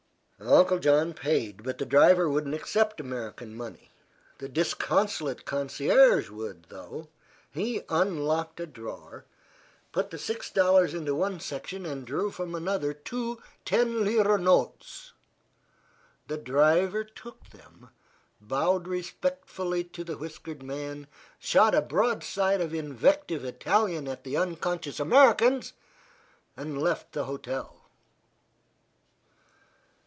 [0.43, 3.91] Uncle John paid, but the driver wouldn't accept American money.
[4.39, 7.09] The disconsolate concierge would, though.
[7.51, 9.25] He unlocked a drawer,
[9.91, 15.13] put the six dollars into one section and drew from another two ten lira notes.
[16.27, 17.89] The driver took them,
[18.41, 21.05] bowed respectfully to the whiskered man,
[21.37, 25.73] shot a broadside of invective Italian at the unconscious Americans,
[26.57, 27.77] and left the hotel.